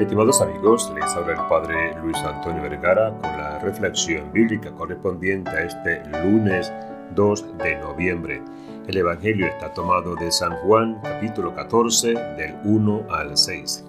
[0.00, 5.64] Estimados amigos, les habla el Padre Luis Antonio Vergara con la reflexión bíblica correspondiente a
[5.64, 6.72] este lunes
[7.14, 8.42] 2 de noviembre.
[8.88, 13.84] El Evangelio está tomado de San Juan capítulo 14 del 1 al 6.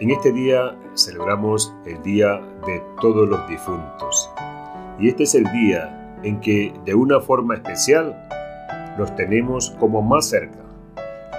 [0.00, 4.30] En este día celebramos el Día de todos los difuntos
[4.98, 8.26] y este es el día en que de una forma especial
[8.96, 10.60] los tenemos como más cerca,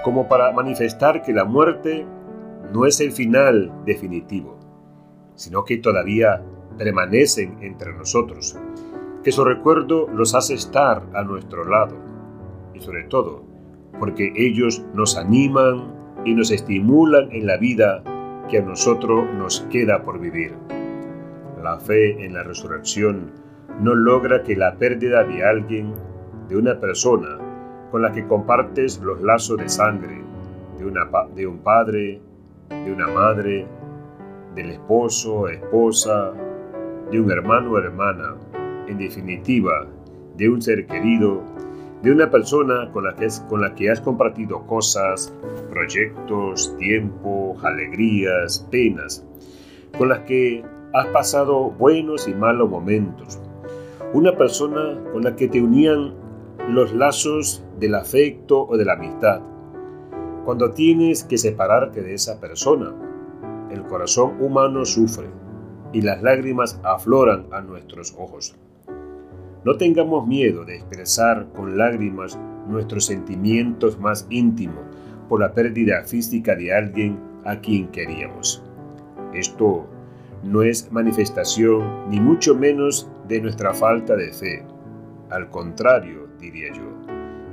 [0.03, 2.05] como para manifestar que la muerte
[2.71, 4.59] no es el final definitivo,
[5.35, 6.43] sino que todavía
[6.77, 8.57] permanecen entre nosotros,
[9.23, 11.95] que su recuerdo los hace estar a nuestro lado,
[12.73, 13.53] y sobre todo
[13.99, 15.93] porque ellos nos animan
[16.25, 18.03] y nos estimulan en la vida
[18.49, 20.53] que a nosotros nos queda por vivir.
[21.61, 23.31] La fe en la resurrección
[23.79, 25.93] no logra que la pérdida de alguien,
[26.49, 27.37] de una persona
[27.91, 30.21] con la que compartes los lazos de sangre,
[30.77, 30.91] de,
[31.35, 32.21] de un padre,
[32.85, 33.67] de una madre,
[34.55, 36.33] del esposo, esposa,
[37.11, 38.35] de un hermano o hermana,
[38.87, 39.87] en definitiva,
[40.35, 41.43] de un ser querido,
[42.01, 45.33] de una persona con la que, con la que has compartido cosas,
[45.69, 49.25] proyectos, tiempo, alegrías, penas,
[49.97, 53.39] con las que has pasado buenos y malos momentos.
[54.13, 56.13] Una persona con la que te unían
[56.69, 59.41] los lazos del afecto o de la amistad
[60.45, 62.93] cuando tienes que separarte de esa persona,
[63.71, 65.27] el corazón humano sufre
[65.93, 68.55] y las lágrimas afloran a nuestros ojos.
[69.63, 74.83] No tengamos miedo de expresar con lágrimas nuestros sentimientos más íntimos
[75.29, 78.61] por la pérdida física de alguien a quien queríamos.
[79.33, 79.87] Esto
[80.43, 84.65] no es manifestación ni mucho menos de nuestra falta de fe.
[85.29, 86.83] Al contrario, diría yo,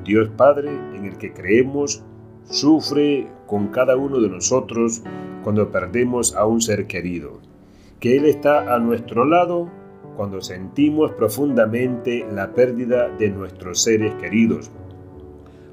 [0.04, 2.04] Dios Padre en el que creemos
[2.44, 5.02] sufre con cada uno de nosotros
[5.42, 7.40] cuando perdemos a un ser querido,
[7.98, 9.68] que Él está a nuestro lado
[10.16, 14.70] cuando sentimos profundamente la pérdida de nuestros seres queridos,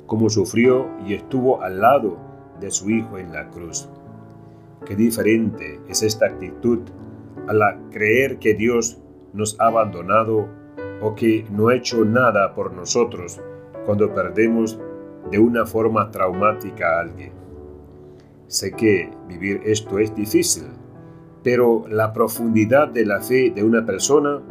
[0.06, 2.18] como sufrió y estuvo al lado
[2.60, 3.90] de su Hijo en la cruz.
[4.86, 6.80] Qué diferente es esta actitud
[7.48, 9.00] a la creer que Dios
[9.34, 10.48] nos ha abandonado
[11.02, 13.40] o que no ha hecho nada por nosotros
[13.86, 14.80] cuando perdemos
[15.32, 17.32] de una forma traumática a alguien.
[18.48, 20.68] Sé que vivir esto es difícil,
[21.44, 24.42] pero la profundidad de la fe de una persona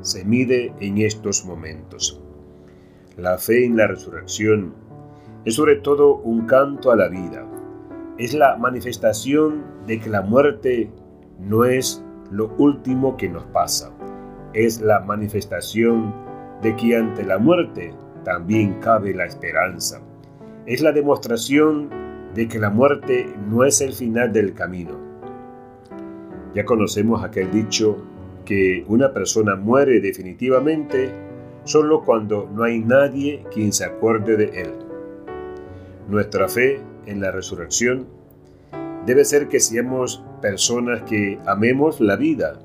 [0.00, 2.20] se mide en estos momentos.
[3.16, 4.74] La fe en la resurrección
[5.44, 7.46] es sobre todo un canto a la vida.
[8.18, 10.90] Es la manifestación de que la muerte
[11.38, 13.90] no es lo último que nos pasa.
[14.52, 16.14] Es la manifestación
[16.62, 17.94] de que ante la muerte
[18.24, 20.00] también cabe la esperanza
[20.66, 21.90] es la demostración
[22.34, 24.98] de que la muerte no es el final del camino.
[26.54, 27.96] Ya conocemos aquel dicho
[28.44, 31.10] que una persona muere definitivamente
[31.64, 34.72] solo cuando no hay nadie quien se acuerde de él.
[36.08, 38.06] Nuestra fe en la resurrección
[39.04, 42.58] debe ser que seamos personas que amemos la vida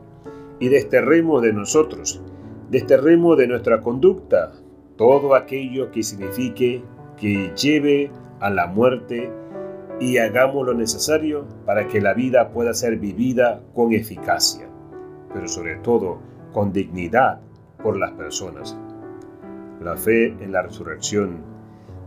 [0.59, 2.21] y desterremos de nosotros,
[2.69, 4.53] desterremos de nuestra conducta
[4.95, 6.83] todo aquello que signifique
[7.21, 8.09] que lleve
[8.39, 9.31] a la muerte
[9.99, 14.67] y hagamos lo necesario para que la vida pueda ser vivida con eficacia,
[15.31, 16.17] pero sobre todo
[16.51, 17.39] con dignidad
[17.83, 18.75] por las personas.
[19.83, 21.43] La fe en la resurrección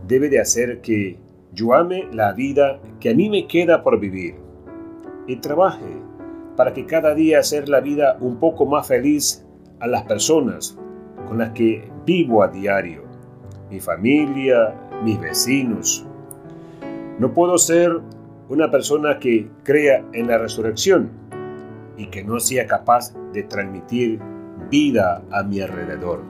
[0.05, 1.17] debe de hacer que
[1.53, 4.35] yo ame la vida que a mí me queda por vivir
[5.27, 5.97] y trabaje
[6.57, 9.45] para que cada día hacer la vida un poco más feliz
[9.79, 10.77] a las personas
[11.25, 13.03] con las que vivo a diario,
[13.69, 14.75] mi familia,
[15.05, 16.03] mis vecinos.
[17.19, 18.01] No puedo ser
[18.49, 21.11] una persona que crea en la resurrección
[21.95, 24.19] y que no sea capaz de transmitir
[24.71, 26.23] vida a mi alrededor.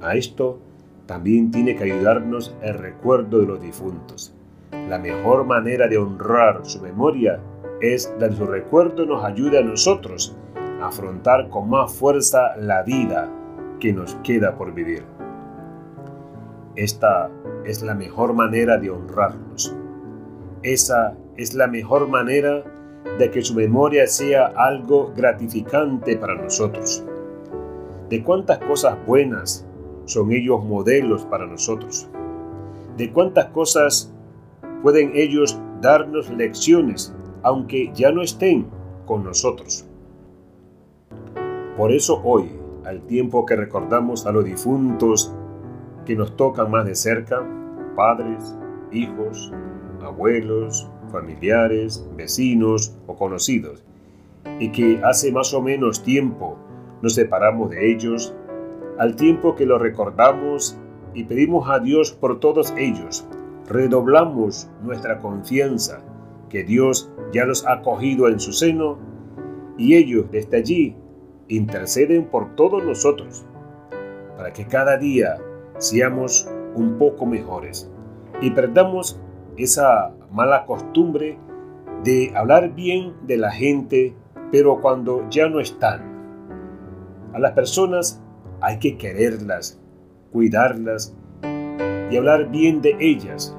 [0.00, 0.58] A esto
[1.04, 4.34] también tiene que ayudarnos el recuerdo de los difuntos.
[4.88, 7.38] La mejor manera de honrar su memoria
[7.82, 10.34] es que su recuerdo nos ayude a nosotros
[10.80, 13.30] a afrontar con más fuerza la vida
[13.78, 15.04] que nos queda por vivir.
[16.76, 17.30] Esta
[17.64, 19.74] es la mejor manera de honrarlos.
[20.62, 22.64] Esa es la mejor manera
[23.18, 27.02] de que su memoria sea algo gratificante para nosotros.
[28.10, 29.66] De cuántas cosas buenas
[30.04, 32.08] son ellos modelos para nosotros.
[32.98, 34.12] De cuántas cosas
[34.82, 38.66] pueden ellos darnos lecciones aunque ya no estén
[39.06, 39.86] con nosotros.
[41.76, 42.50] Por eso hoy,
[42.84, 45.32] al tiempo que recordamos a los difuntos
[46.06, 47.44] que nos tocan más de cerca,
[47.94, 48.56] padres,
[48.92, 49.52] hijos,
[50.02, 53.84] abuelos, familiares, vecinos o conocidos,
[54.58, 56.56] y que hace más o menos tiempo
[57.02, 58.34] nos separamos de ellos,
[58.98, 60.78] al tiempo que lo recordamos
[61.12, 63.26] y pedimos a Dios por todos ellos,
[63.68, 66.00] redoblamos nuestra confianza
[66.48, 68.98] que Dios ya los ha cogido en su seno
[69.76, 70.96] y ellos desde allí
[71.48, 73.44] interceden por todos nosotros,
[74.36, 75.36] para que cada día
[75.78, 77.90] seamos un poco mejores
[78.40, 79.18] y perdamos
[79.56, 81.38] esa mala costumbre
[82.04, 84.14] de hablar bien de la gente,
[84.52, 86.16] pero cuando ya no están.
[87.32, 88.22] A las personas
[88.60, 89.80] hay que quererlas,
[90.32, 91.14] cuidarlas
[92.10, 93.56] y hablar bien de ellas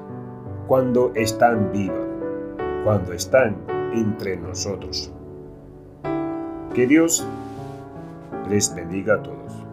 [0.66, 2.06] cuando están vivas,
[2.84, 3.56] cuando están
[3.92, 5.12] entre nosotros.
[6.74, 7.26] Que Dios
[8.48, 9.67] les bendiga a todos.